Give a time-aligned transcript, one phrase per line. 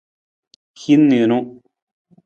[0.85, 1.39] Hin niinu.